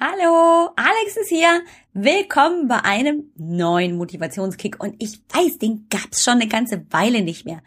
Hallo, 0.00 0.70
Alex 0.74 1.16
ist 1.16 1.28
hier. 1.28 1.62
Willkommen 1.92 2.66
bei 2.66 2.80
einem 2.80 3.30
neuen 3.36 3.96
Motivationskick 3.96 4.82
und 4.82 4.96
ich 4.98 5.20
weiß, 5.32 5.58
den 5.58 5.86
gab's 5.88 6.24
schon 6.24 6.34
eine 6.34 6.48
ganze 6.48 6.84
Weile 6.90 7.22
nicht 7.22 7.44
mehr. 7.46 7.62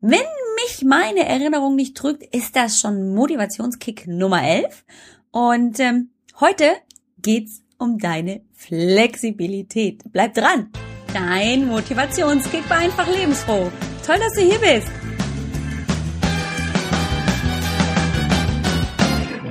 Wenn 0.00 0.24
mich 0.64 0.82
meine 0.82 1.26
Erinnerung 1.26 1.76
nicht 1.76 1.94
trügt, 1.94 2.22
ist 2.34 2.56
das 2.56 2.78
schon 2.78 3.14
Motivationskick 3.14 4.06
Nummer 4.06 4.42
11 4.42 4.86
und 5.30 5.78
ähm, 5.78 6.08
heute 6.40 6.72
geht's 7.20 7.62
um 7.76 7.98
deine 7.98 8.40
Flexibilität. 8.54 10.04
Bleib 10.10 10.32
dran. 10.32 10.72
Dein 11.12 11.66
Motivationskick 11.66 12.68
war 12.70 12.78
einfach 12.78 13.06
lebensfroh. 13.06 13.70
Toll, 14.06 14.18
dass 14.18 14.32
du 14.32 14.40
hier 14.40 14.58
bist. 14.58 14.88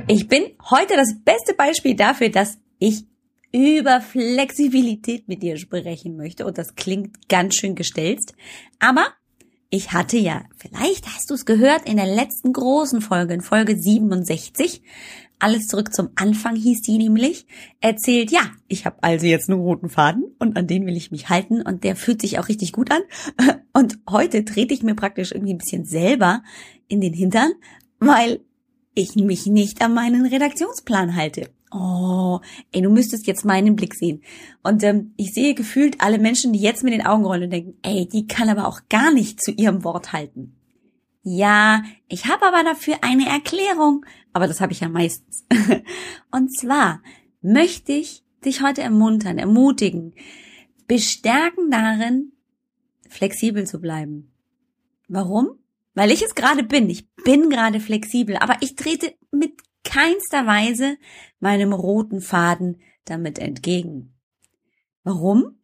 Ich 0.09 0.29
bin 0.29 0.45
heute 0.69 0.95
das 0.95 1.15
beste 1.25 1.53
Beispiel 1.53 1.93
dafür, 1.93 2.29
dass 2.29 2.59
ich 2.79 3.03
über 3.51 3.99
Flexibilität 3.99 5.27
mit 5.27 5.43
dir 5.43 5.57
sprechen 5.57 6.15
möchte. 6.15 6.45
Und 6.45 6.57
das 6.57 6.75
klingt 6.75 7.27
ganz 7.27 7.55
schön 7.55 7.75
gestelzt. 7.75 8.33
Aber 8.79 9.07
ich 9.69 9.91
hatte 9.91 10.15
ja, 10.15 10.45
vielleicht 10.55 11.07
hast 11.07 11.29
du 11.29 11.33
es 11.33 11.45
gehört, 11.45 11.89
in 11.89 11.97
der 11.97 12.05
letzten 12.05 12.53
großen 12.53 13.01
Folge, 13.01 13.33
in 13.33 13.41
Folge 13.41 13.77
67, 13.77 14.81
alles 15.39 15.67
zurück 15.67 15.93
zum 15.93 16.09
Anfang 16.15 16.55
hieß 16.55 16.81
die 16.83 16.97
nämlich, 16.97 17.45
erzählt, 17.81 18.31
ja, 18.31 18.49
ich 18.69 18.85
habe 18.85 18.97
also 19.01 19.25
jetzt 19.25 19.49
einen 19.49 19.59
roten 19.59 19.89
Faden 19.89 20.23
und 20.39 20.55
an 20.55 20.67
den 20.67 20.85
will 20.85 20.95
ich 20.95 21.11
mich 21.11 21.27
halten 21.27 21.61
und 21.61 21.83
der 21.83 21.97
fühlt 21.97 22.21
sich 22.21 22.39
auch 22.39 22.47
richtig 22.47 22.71
gut 22.71 22.91
an. 22.91 23.01
Und 23.73 23.99
heute 24.09 24.45
trete 24.45 24.73
ich 24.73 24.83
mir 24.83 24.95
praktisch 24.95 25.33
irgendwie 25.33 25.53
ein 25.53 25.59
bisschen 25.59 25.83
selber 25.83 26.43
in 26.87 27.01
den 27.01 27.13
Hintern, 27.13 27.51
weil 27.99 28.39
ich 28.97 29.15
mich 29.15 29.45
nicht 29.45 29.81
an 29.81 29.93
meinen 29.93 30.25
Redaktionsplan 30.25 31.15
halte. 31.15 31.49
Oh, 31.71 32.39
ey, 32.71 32.81
du 32.81 32.89
müsstest 32.89 33.27
jetzt 33.27 33.45
meinen 33.45 33.75
Blick 33.75 33.93
sehen. 33.93 34.23
Und 34.63 34.83
ähm, 34.83 35.13
ich 35.17 35.33
sehe 35.33 35.53
gefühlt 35.53 35.99
alle 35.99 36.17
Menschen, 36.17 36.53
die 36.53 36.59
jetzt 36.59 36.83
mit 36.83 36.93
den 36.93 37.05
Augen 37.05 37.25
rollen 37.25 37.43
und 37.43 37.49
denken, 37.51 37.77
ey, 37.83 38.07
die 38.07 38.25
kann 38.25 38.49
aber 38.49 38.67
auch 38.67 38.81
gar 38.89 39.13
nicht 39.13 39.43
zu 39.43 39.51
ihrem 39.51 39.83
Wort 39.83 40.13
halten. 40.13 40.55
Ja, 41.23 41.83
ich 42.07 42.25
habe 42.25 42.45
aber 42.45 42.63
dafür 42.63 42.95
eine 43.01 43.27
Erklärung, 43.27 44.05
aber 44.31 44.47
das 44.47 44.61
habe 44.61 44.71
ich 44.71 44.79
ja 44.79 44.87
meistens. 44.87 45.45
und 46.31 46.57
zwar 46.57 47.01
möchte 47.41 47.91
ich 47.91 48.23
dich 48.45 48.63
heute 48.63 48.81
ermuntern, 48.81 49.37
ermutigen, 49.37 50.13
bestärken 50.87 51.69
darin, 51.69 52.31
flexibel 53.09 53.67
zu 53.67 53.81
bleiben. 53.81 54.31
Warum? 55.09 55.59
Weil 55.97 56.11
ich 56.11 56.21
es 56.21 56.35
gerade 56.35 56.61
bin. 56.61 56.91
Ich 56.91 57.11
bin 57.15 57.49
gerade 57.49 57.79
flexibel, 57.79 58.37
aber 58.37 58.57
ich 58.61 58.75
trete 58.75 59.15
mit 59.31 59.63
keinster 59.83 60.45
Weise 60.45 60.95
meinem 61.39 61.73
roten 61.73 62.21
Faden 62.21 62.83
damit 63.05 63.39
entgegen. 63.39 64.15
Warum? 65.03 65.59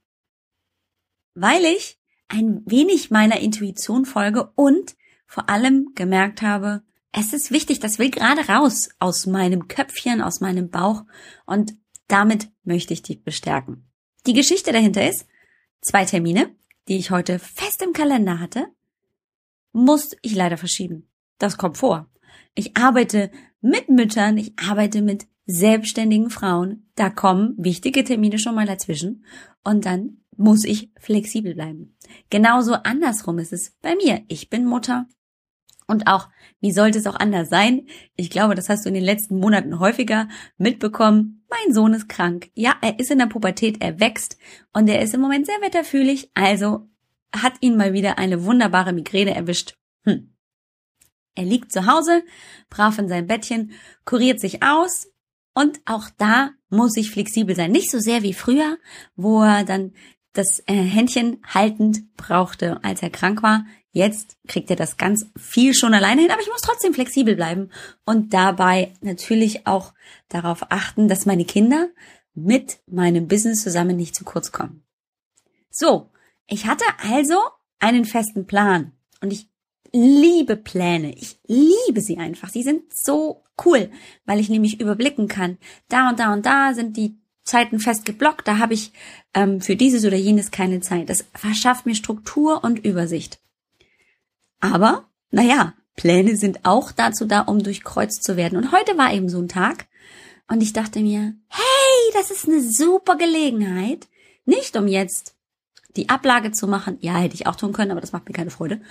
Weil 1.36 1.64
ich 1.66 2.00
ein 2.30 2.64
wenig 2.66 3.12
meiner 3.12 3.42
Intuition 3.42 4.06
folge 4.06 4.52
und 4.56 4.96
vor 5.28 5.50
allem 5.52 5.92
gemerkt 5.94 6.42
habe, 6.42 6.82
es 7.12 7.32
ist 7.34 7.52
wichtig, 7.52 7.80
das 7.80 8.00
will 8.00 8.10
gerade 8.10 8.48
raus 8.48 8.90
aus 8.98 9.28
meinem 9.28 9.68
Köpfchen, 9.68 10.20
aus 10.20 10.42
meinem 10.42 10.72
Bauch 10.72 11.04
und 11.46 11.76
damit 12.08 12.50
möchte 12.64 12.94
ich 12.94 13.04
dich 13.04 13.24
bestärken. 13.24 13.88
Die 14.26 14.34
Geschichte 14.34 14.72
dahinter 14.72 15.08
ist, 15.08 15.28
zwei 15.82 16.06
Termine, 16.06 16.56
die 16.88 16.98
ich 16.98 17.12
heute 17.12 17.38
fest 17.38 17.84
im 17.84 17.94
Kalender 17.94 18.40
hatte, 18.40 18.66
muss 19.74 20.16
ich 20.22 20.36
leider 20.36 20.58
verschieben. 20.58 21.10
Das 21.40 21.58
kommt 21.58 21.78
vor. 21.78 22.10
Ich 22.56 22.78
arbeite 22.78 23.32
mit 23.62 23.90
Müttern, 23.90 24.38
ich 24.38 24.54
arbeite 24.58 25.02
mit 25.02 25.28
selbstständigen 25.46 26.30
Frauen. 26.30 26.90
Da 26.96 27.10
kommen 27.10 27.56
wichtige 27.58 28.04
Termine 28.04 28.40
schon 28.40 28.56
mal 28.56 28.66
dazwischen 28.66 29.26
und 29.64 29.86
dann 29.86 30.22
muss 30.36 30.64
ich 30.64 30.92
flexibel 31.00 31.54
bleiben. 31.54 31.98
Genauso 32.30 32.74
andersrum 32.74 33.40
ist 33.40 33.54
es 33.54 33.76
bei 33.82 33.96
mir. 33.96 34.24
Ich 34.28 34.50
bin 34.50 34.66
Mutter 34.66 35.08
und 35.88 36.08
auch, 36.08 36.30
wie 36.60 36.72
sollte 36.72 36.98
es 36.98 37.08
auch 37.08 37.16
anders 37.16 37.50
sein? 37.50 37.88
Ich 38.16 38.30
glaube, 38.30 38.56
das 38.56 38.70
hast 38.70 38.86
du 38.86 38.90
in 38.90 38.96
den 38.96 39.04
letzten 39.04 39.40
Monaten 39.40 39.80
häufiger 39.80 40.28
mitbekommen. 40.58 41.46
Mein 41.50 41.74
Sohn 41.74 41.94
ist 41.94 42.10
krank. 42.10 42.50
Ja, 42.56 42.76
er 42.82 43.00
ist 43.00 43.12
in 43.12 43.20
der 43.20 43.28
Pubertät, 43.28 43.78
er 43.82 44.00
wächst 44.00 44.38
und 44.72 44.88
er 44.88 45.02
ist 45.02 45.14
im 45.14 45.22
Moment 45.22 45.46
sehr 45.46 45.62
wetterfühlig. 45.62 46.32
Also 46.34 46.88
hat 47.34 47.54
ihn 47.62 47.76
mal 47.76 47.94
wieder 47.94 48.18
eine 48.18 48.46
wunderbare 48.46 48.94
Migräne 48.94 49.36
erwischt. 49.36 49.76
Hm. 50.06 50.36
Er 51.36 51.46
liegt 51.46 51.72
zu 51.72 51.88
Hause, 51.88 52.24
brav 52.70 52.98
in 53.00 53.10
seinem 53.10 53.28
Bettchen, 53.28 53.74
kuriert 54.06 54.40
sich 54.40 54.62
aus 54.64 55.08
und 55.54 55.82
auch 55.86 56.10
da 56.18 56.52
muss 56.70 56.96
ich 56.98 57.12
flexibel 57.12 57.56
sein. 57.56 57.72
Nicht 57.72 57.92
so 57.92 58.00
sehr 58.00 58.24
wie 58.24 58.34
früher, 58.34 58.78
wo 59.16 59.42
er 59.42 59.64
dann 59.64 59.94
das 60.34 60.64
äh, 60.66 60.74
Händchen 60.74 61.42
haltend 61.46 62.16
brauchte, 62.18 62.84
als 62.84 63.02
er 63.02 63.12
krank 63.12 63.44
war. 63.44 63.66
Jetzt 63.92 64.38
kriegt 64.48 64.72
er 64.72 64.76
das 64.76 64.98
ganz 64.98 65.28
viel 65.38 65.76
schon 65.76 65.94
alleine 65.94 66.22
hin, 66.22 66.32
aber 66.32 66.42
ich 66.42 66.50
muss 66.50 66.62
trotzdem 66.62 66.96
flexibel 66.96 67.36
bleiben 67.36 67.70
und 68.06 68.34
dabei 68.34 68.94
natürlich 69.02 69.68
auch 69.68 69.94
darauf 70.30 70.72
achten, 70.72 71.08
dass 71.08 71.28
meine 71.28 71.46
Kinder 71.46 71.90
mit 72.34 72.80
meinem 72.88 73.28
Business 73.28 73.62
zusammen 73.62 73.96
nicht 73.96 74.16
zu 74.16 74.24
kurz 74.24 74.52
kommen. 74.52 74.84
So, 75.70 76.10
ich 76.48 76.66
hatte 76.66 76.86
also 76.98 77.40
einen 77.80 78.06
festen 78.06 78.46
Plan 78.46 78.92
und 79.22 79.34
ich 79.34 79.48
liebe 79.92 80.58
Pläne. 80.58 81.16
Ich 81.16 81.40
liebe 81.46 82.02
sie 82.02 82.18
einfach. 82.18 82.50
Sie 82.50 82.64
sind 82.64 82.94
so 82.94 83.44
cool, 83.64 83.90
weil 84.26 84.40
ich 84.40 84.50
nämlich 84.50 84.82
überblicken 84.82 85.28
kann. 85.28 85.58
Da 85.88 86.10
und 86.10 86.20
da 86.20 86.34
und 86.34 86.46
da 86.46 86.74
sind 86.74 86.98
die 86.98 87.16
Zeiten 87.44 87.80
fest 87.80 88.06
geblockt. 88.06 88.48
Da 88.48 88.58
habe 88.58 88.74
ich 88.74 88.92
ähm, 89.34 89.62
für 89.62 89.76
dieses 89.76 90.06
oder 90.06 90.18
jenes 90.18 90.52
keine 90.52 90.82
Zeit. 90.82 91.10
Das 91.10 91.26
verschafft 91.34 91.86
mir 91.86 91.96
Struktur 91.96 92.64
und 92.64 92.84
Übersicht. 92.84 93.40
Aber, 94.60 95.06
naja, 95.30 95.74
Pläne 95.96 96.36
sind 96.36 96.66
auch 96.66 96.92
dazu 96.92 97.26
da, 97.26 97.42
um 97.42 97.62
durchkreuzt 97.62 98.24
zu 98.24 98.36
werden. 98.38 98.58
Und 98.58 98.72
heute 98.72 98.98
war 98.98 99.14
eben 99.14 99.30
so 99.30 99.40
ein 99.40 99.50
Tag. 99.50 99.88
Und 100.48 100.62
ich 100.62 100.74
dachte 100.74 101.00
mir, 101.02 101.36
hey, 101.50 102.14
das 102.14 102.32
ist 102.32 102.48
eine 102.48 102.62
super 102.62 103.16
Gelegenheit. 103.16 104.08
Nicht 104.46 104.76
um 104.76 104.88
jetzt 104.88 105.36
die 105.96 106.10
Ablage 106.10 106.52
zu 106.52 106.68
machen. 106.68 106.98
Ja, 107.02 107.16
hätte 107.16 107.36
ich 107.36 107.48
auch 107.48 107.56
tun 107.56 107.74
können, 107.74 107.92
aber 107.92 108.02
das 108.02 108.12
macht 108.12 108.28
mir 108.28 108.34
keine 108.34 108.52
Freude. 108.52 108.82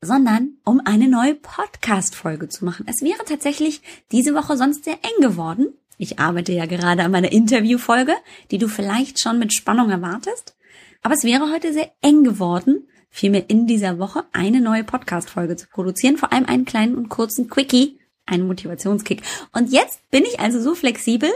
Sondern 0.00 0.58
um 0.64 0.80
eine 0.84 1.08
neue 1.08 1.34
Podcast-Folge 1.34 2.48
zu 2.48 2.64
machen. 2.64 2.86
Es 2.88 3.02
wäre 3.02 3.24
tatsächlich 3.24 3.80
diese 4.12 4.34
Woche 4.34 4.56
sonst 4.56 4.84
sehr 4.84 4.98
eng 5.02 5.22
geworden. 5.22 5.68
Ich 5.96 6.18
arbeite 6.18 6.52
ja 6.52 6.66
gerade 6.66 7.04
an 7.04 7.10
meiner 7.10 7.32
Interviewfolge, 7.32 8.14
die 8.50 8.58
du 8.58 8.68
vielleicht 8.68 9.20
schon 9.20 9.38
mit 9.38 9.54
Spannung 9.54 9.90
erwartest. 9.90 10.56
Aber 11.02 11.14
es 11.14 11.24
wäre 11.24 11.50
heute 11.52 11.72
sehr 11.72 11.92
eng 12.00 12.24
geworden, 12.24 12.88
vielmehr 13.10 13.48
in 13.48 13.66
dieser 13.66 13.98
Woche 13.98 14.24
eine 14.32 14.60
neue 14.60 14.84
Podcast-Folge 14.84 15.56
zu 15.56 15.68
produzieren. 15.68 16.16
Vor 16.16 16.32
allem 16.32 16.46
einen 16.46 16.64
kleinen 16.64 16.96
und 16.96 17.08
kurzen 17.08 17.48
Quickie, 17.48 17.98
einen 18.26 18.46
Motivationskick. 18.46 19.22
Und 19.52 19.70
jetzt 19.70 20.10
bin 20.10 20.24
ich 20.24 20.40
also 20.40 20.60
so 20.60 20.74
flexibel, 20.74 21.30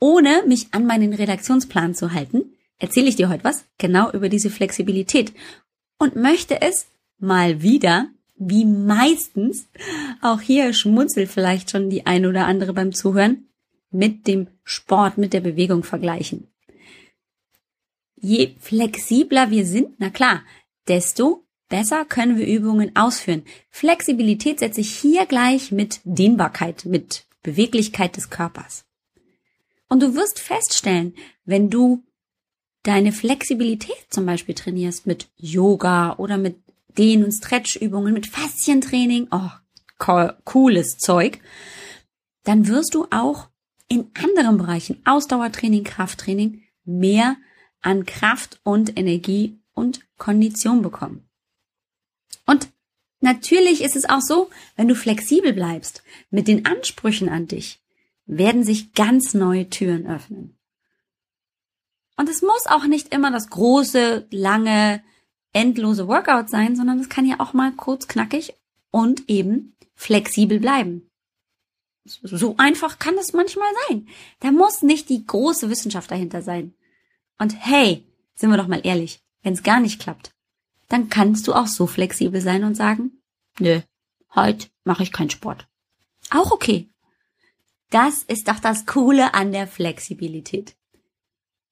ohne 0.00 0.42
mich 0.46 0.68
an 0.72 0.86
meinen 0.86 1.12
Redaktionsplan 1.12 1.94
zu 1.94 2.12
halten, 2.12 2.56
erzähle 2.80 3.08
ich 3.08 3.16
dir 3.16 3.28
heute 3.28 3.44
was 3.44 3.64
genau 3.78 4.10
über 4.10 4.28
diese 4.28 4.50
Flexibilität 4.50 5.32
und 5.98 6.16
möchte 6.16 6.60
es 6.60 6.88
mal 7.18 7.62
wieder, 7.62 8.08
wie 8.36 8.64
meistens, 8.64 9.68
auch 10.22 10.40
hier 10.40 10.72
schmunzelt 10.72 11.30
vielleicht 11.30 11.70
schon 11.70 11.90
die 11.90 12.06
eine 12.06 12.28
oder 12.28 12.46
andere 12.46 12.72
beim 12.72 12.92
Zuhören, 12.92 13.46
mit 13.90 14.26
dem 14.26 14.48
Sport, 14.64 15.18
mit 15.18 15.32
der 15.32 15.40
Bewegung 15.40 15.84
vergleichen. 15.84 16.48
Je 18.16 18.54
flexibler 18.58 19.50
wir 19.50 19.66
sind, 19.66 19.94
na 19.98 20.10
klar, 20.10 20.42
desto 20.88 21.44
besser 21.68 22.04
können 22.04 22.36
wir 22.36 22.46
Übungen 22.46 22.96
ausführen. 22.96 23.44
Flexibilität 23.70 24.58
setze 24.60 24.80
ich 24.80 24.94
hier 24.96 25.26
gleich 25.26 25.72
mit 25.72 26.00
Dehnbarkeit, 26.04 26.84
mit 26.84 27.26
Beweglichkeit 27.42 28.16
des 28.16 28.30
Körpers. 28.30 28.84
Und 29.88 30.02
du 30.02 30.14
wirst 30.14 30.38
feststellen, 30.38 31.14
wenn 31.44 31.70
du 31.70 32.04
deine 32.82 33.12
Flexibilität 33.12 34.06
zum 34.08 34.26
Beispiel 34.26 34.54
trainierst 34.54 35.06
mit 35.06 35.28
Yoga 35.36 36.16
oder 36.16 36.38
mit 36.38 36.56
Dehn- 36.96 37.24
und 37.24 37.32
Stretchübungen, 37.32 38.12
mit 38.12 38.26
Faszientraining, 38.26 39.28
oh, 39.30 39.50
cooles 40.44 40.96
Zeug, 40.98 41.40
dann 42.44 42.66
wirst 42.66 42.94
du 42.94 43.06
auch 43.10 43.48
in 43.88 44.10
anderen 44.14 44.56
Bereichen, 44.56 45.02
Ausdauertraining, 45.04 45.84
Krafttraining, 45.84 46.62
mehr 46.84 47.36
an 47.82 48.06
Kraft 48.06 48.60
und 48.62 48.98
Energie 48.98 49.58
und 49.74 50.00
Kondition 50.16 50.82
bekommen. 50.82 51.28
Und 52.46 52.68
natürlich 53.20 53.82
ist 53.82 53.96
es 53.96 54.08
auch 54.08 54.20
so, 54.20 54.50
wenn 54.76 54.88
du 54.88 54.94
flexibel 54.94 55.52
bleibst 55.52 56.02
mit 56.30 56.48
den 56.48 56.66
Ansprüchen 56.66 57.28
an 57.28 57.46
dich, 57.46 57.80
werden 58.26 58.64
sich 58.64 58.92
ganz 58.92 59.34
neue 59.34 59.68
Türen 59.70 60.06
öffnen. 60.06 60.56
Und 62.20 62.28
es 62.28 62.42
muss 62.42 62.66
auch 62.66 62.84
nicht 62.84 63.14
immer 63.14 63.30
das 63.30 63.48
große, 63.48 64.26
lange, 64.30 65.02
endlose 65.54 66.06
Workout 66.06 66.50
sein, 66.50 66.76
sondern 66.76 67.00
es 67.00 67.08
kann 67.08 67.24
ja 67.24 67.40
auch 67.40 67.54
mal 67.54 67.72
kurz 67.72 68.08
knackig 68.08 68.52
und 68.90 69.26
eben 69.30 69.74
flexibel 69.94 70.60
bleiben. 70.60 71.08
So 72.04 72.56
einfach 72.58 72.98
kann 72.98 73.16
es 73.16 73.32
manchmal 73.32 73.70
sein. 73.88 74.06
Da 74.40 74.52
muss 74.52 74.82
nicht 74.82 75.08
die 75.08 75.26
große 75.26 75.70
Wissenschaft 75.70 76.10
dahinter 76.10 76.42
sein. 76.42 76.74
Und 77.38 77.54
hey, 77.58 78.06
sind 78.34 78.50
wir 78.50 78.58
doch 78.58 78.68
mal 78.68 78.84
ehrlich, 78.84 79.24
wenn 79.42 79.54
es 79.54 79.62
gar 79.62 79.80
nicht 79.80 79.98
klappt, 79.98 80.34
dann 80.88 81.08
kannst 81.08 81.48
du 81.48 81.54
auch 81.54 81.68
so 81.68 81.86
flexibel 81.86 82.42
sein 82.42 82.64
und 82.64 82.74
sagen, 82.74 83.22
nö, 83.58 83.80
heute 84.34 84.68
mache 84.84 85.04
ich 85.04 85.12
keinen 85.12 85.30
Sport. 85.30 85.68
Auch 86.28 86.50
okay. 86.50 86.90
Das 87.88 88.24
ist 88.24 88.46
doch 88.46 88.58
das 88.58 88.84
Coole 88.84 89.32
an 89.32 89.52
der 89.52 89.66
Flexibilität. 89.66 90.76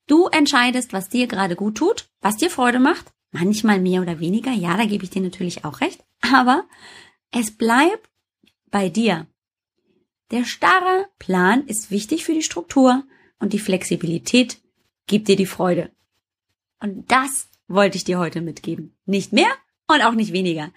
Du 0.09 0.27
entscheidest, 0.27 0.93
was 0.93 1.09
dir 1.09 1.29
gerade 1.29 1.55
gut 1.55 1.77
tut, 1.77 2.09
was 2.21 2.37
dir 2.37 2.51
Freude 2.51 2.81
macht, 2.81 3.13
manchmal 3.31 3.79
mehr 3.79 4.03
oder 4.03 4.19
weniger, 4.19 4.51
ja, 4.51 4.77
da 4.77 4.87
gebe 4.87 5.05
ich 5.05 5.11
dir 5.11 5.23
natürlich 5.23 5.65
auch 5.65 5.81
recht, 5.81 6.03
aber 6.21 6.65
es 7.31 7.57
bleibt 7.57 8.11
bei 8.71 8.89
dir. 8.89 9.27
Der 10.31 10.45
starre 10.45 11.07
Plan 11.19 11.67
ist 11.67 11.91
wichtig 11.91 12.25
für 12.25 12.35
die 12.35 12.43
Struktur 12.43 13.05
und 13.39 13.53
die 13.53 13.59
Flexibilität 13.59 14.59
gibt 15.07 15.29
dir 15.29 15.37
die 15.37 15.47
Freude. 15.47 15.91
Und 16.81 17.11
das 17.11 17.49
wollte 17.67 17.97
ich 17.97 18.05
dir 18.05 18.19
heute 18.19 18.41
mitgeben. 18.41 18.97
Nicht 19.05 19.33
mehr 19.33 19.51
und 19.89 20.03
auch 20.03 20.13
nicht 20.13 20.33
weniger. 20.33 20.73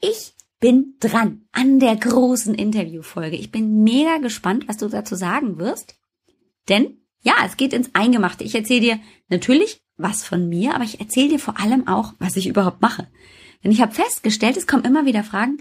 Ich 0.00 0.34
bin 0.60 0.96
dran 1.00 1.48
an 1.50 1.80
der 1.80 1.96
großen 1.96 2.54
Interviewfolge. 2.54 3.36
Ich 3.36 3.50
bin 3.50 3.82
mega 3.82 4.18
gespannt, 4.18 4.68
was 4.68 4.76
du 4.76 4.88
dazu 4.88 5.16
sagen 5.16 5.58
wirst. 5.58 5.96
Denn 6.68 7.01
ja, 7.22 7.34
es 7.44 7.56
geht 7.56 7.72
ins 7.72 7.94
Eingemachte. 7.94 8.44
Ich 8.44 8.54
erzähle 8.54 8.80
dir 8.80 9.00
natürlich 9.28 9.80
was 9.96 10.24
von 10.24 10.48
mir, 10.48 10.74
aber 10.74 10.84
ich 10.84 11.00
erzähle 11.00 11.30
dir 11.30 11.38
vor 11.38 11.58
allem 11.58 11.88
auch, 11.88 12.14
was 12.18 12.36
ich 12.36 12.48
überhaupt 12.48 12.82
mache. 12.82 13.08
Denn 13.62 13.70
ich 13.70 13.80
habe 13.80 13.94
festgestellt, 13.94 14.56
es 14.56 14.66
kommen 14.66 14.84
immer 14.84 15.06
wieder 15.06 15.22
Fragen, 15.22 15.58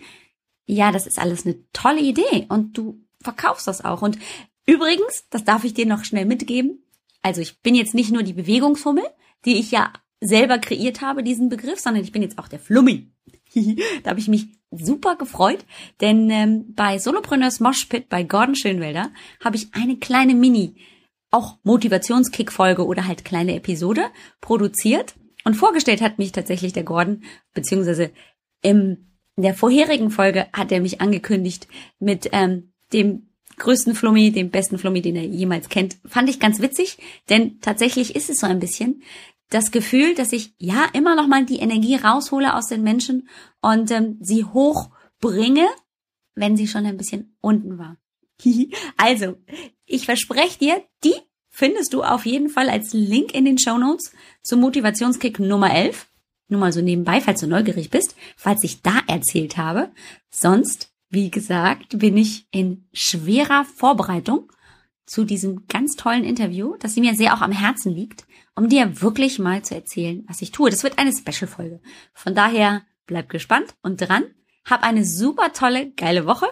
ja, 0.66 0.92
das 0.92 1.06
ist 1.06 1.20
alles 1.20 1.46
eine 1.46 1.64
tolle 1.74 2.02
Idee 2.02 2.48
und 2.50 2.78
du 2.78 3.04
verkaufst 3.22 3.68
das 3.68 3.84
auch. 3.84 4.02
Und 4.02 4.18
übrigens, 4.66 5.26
das 5.30 5.44
darf 5.44 5.64
ich 5.64 5.74
dir 5.74 5.86
noch 5.86 6.04
schnell 6.04 6.26
mitgeben, 6.26 6.84
also 7.22 7.42
ich 7.42 7.62
bin 7.62 7.76
jetzt 7.76 7.94
nicht 7.94 8.12
nur 8.12 8.24
die 8.24 8.34
Bewegungshummel, 8.34 9.04
die 9.46 9.60
ich 9.60 9.72
ja 9.72 9.94
selber 10.20 10.60
kreiert 10.60 11.02
habe, 11.02 11.24
diesen 11.24 11.50
Begriff, 11.50 11.80
sondern 11.80 12.04
ich 12.04 12.12
bin 12.12 12.22
jetzt 12.22 12.40
auch 12.40 12.48
der 12.48 12.60
Flummi. 12.60 13.12
da 14.04 14.12
habe 14.12 14.20
ich 14.20 14.28
mich 14.28 14.48
super 14.72 15.16
gefreut, 15.16 15.66
denn 16.00 16.30
ähm, 16.30 16.74
bei 16.74 16.98
Solopreneurs 16.98 17.60
Moshpit 17.60 18.08
bei 18.08 18.24
Gordon 18.24 18.56
Schönwelder 18.56 19.12
habe 19.44 19.58
ich 19.58 19.74
eine 19.74 19.98
kleine 19.98 20.34
Mini, 20.34 20.76
auch 21.32 21.58
Motivationskick-Folge 21.64 22.86
oder 22.86 23.08
halt 23.08 23.26
kleine 23.26 23.56
Episode 23.56 24.06
produziert 24.42 25.16
und 25.44 25.56
vorgestellt 25.56 26.02
hat 26.02 26.20
mich 26.20 26.32
tatsächlich 26.32 26.74
der 26.74 26.84
Gordon, 26.84 27.24
beziehungsweise 27.54 28.12
im, 28.62 29.08
in 29.36 29.44
der 29.44 29.56
vorherigen 29.56 30.12
Folge 30.12 30.48
hat 30.54 30.72
er 30.72 30.82
mich 30.82 31.02
angekündigt 31.02 31.68
mit 32.00 32.30
ähm, 32.32 32.74
dem 32.94 33.30
größten 33.58 33.96
Flummi, 33.96 34.32
dem 34.32 34.50
besten 34.50 34.78
Flummi, 34.78 35.02
den 35.02 35.16
er 35.16 35.26
jemals 35.26 35.70
kennt. 35.70 35.98
Fand 36.06 36.30
ich 36.30 36.40
ganz 36.40 36.62
witzig, 36.62 36.98
denn 37.30 37.60
tatsächlich 37.62 38.16
ist 38.16 38.30
es 38.30 38.40
so 38.40 38.48
ein 38.48 38.60
bisschen 38.60 39.04
das 39.50 39.72
Gefühl, 39.72 40.16
dass 40.16 40.34
ich 40.34 40.54
ja 40.58 40.86
immer 40.94 41.16
noch 41.16 41.28
mal 41.28 41.46
die 41.46 41.60
Energie 41.60 41.96
raushole 41.96 42.56
aus 42.56 42.68
den 42.68 42.84
Menschen 42.84 43.28
und 43.62 43.92
ähm, 43.92 44.18
sie 44.22 44.46
hochbringe, 44.46 45.68
wenn 46.36 46.58
sie 46.58 46.68
schon 46.68 46.86
ein 46.86 46.98
bisschen 46.98 47.36
unten 47.42 47.78
war. 47.78 47.98
also, 48.98 49.36
ich 49.92 50.06
verspreche 50.06 50.60
dir, 50.60 50.84
die 51.04 51.16
findest 51.50 51.94
du 51.94 52.04
auf 52.04 52.26
jeden 52.26 52.50
Fall 52.50 52.70
als 52.70 52.94
Link 52.94 53.34
in 53.34 53.46
den 53.46 53.58
Show 53.58 53.78
Notes 53.78 54.12
zum 54.42 54.62
Motivationskick 54.62 55.40
Nummer 55.40 55.74
11. 55.74 56.08
Nur 56.48 56.60
mal 56.60 56.74
so 56.74 56.82
nebenbei, 56.82 57.22
falls 57.22 57.42
du 57.42 57.48
neugierig 57.48 57.90
bist, 57.90 58.16
falls 58.36 58.64
ich 58.64 58.82
da 58.82 59.02
erzählt 59.08 59.58
habe. 59.58 59.92
Sonst 60.30 60.92
wie 61.12 61.30
gesagt, 61.30 62.00
bin 62.00 62.18
ich 62.18 62.48
in 62.52 62.88
schwerer 62.94 63.66
Vorbereitung 63.66 64.52
zu 65.06 65.26
diesem 65.26 65.68
ganz 65.68 65.98
tollen 65.98 66.24
Interview, 66.24 66.78
das 66.80 66.96
mir 66.96 67.16
sehr 67.16 67.34
auch 67.34 67.42
am 67.42 67.52
Herzen 67.52 67.94
liegt, 67.94 68.26
um 68.56 68.70
dir 68.70 69.02
wirklich 69.02 69.38
mal 69.38 69.62
zu 69.62 69.76
erzählen, 69.76 70.24
was 70.28 70.42
ich 70.42 70.52
tue. 70.52 70.70
Das 70.70 70.84
wird 70.84 70.98
eine 70.98 71.12
Special-Folge. 71.12 71.82
Von 72.14 72.34
daher 72.34 72.84
bleib 73.08 73.28
gespannt 73.28 73.76
und 73.82 74.00
dran. 74.00 74.24
Hab 74.64 74.84
eine 74.84 75.04
super 75.04 75.52
tolle, 75.52 75.92
geile 75.92 76.26
Woche 76.26 76.48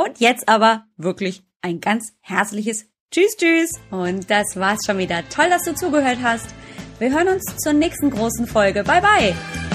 Und 0.00 0.18
jetzt 0.18 0.48
aber 0.48 0.84
wirklich 0.96 1.42
ein 1.60 1.80
ganz 1.80 2.14
herzliches 2.20 2.86
Tschüss, 3.10 3.36
tschüss. 3.36 3.72
Und 3.90 4.30
das 4.30 4.56
war's 4.56 4.80
schon 4.86 4.96
wieder. 4.96 5.28
Toll, 5.28 5.50
dass 5.50 5.64
du 5.64 5.74
zugehört 5.74 6.18
hast. 6.22 6.46
Wir 6.98 7.10
hören 7.12 7.28
uns 7.28 7.44
zur 7.58 7.74
nächsten 7.74 8.10
großen 8.10 8.46
Folge. 8.46 8.82
Bye, 8.82 9.02
bye. 9.02 9.69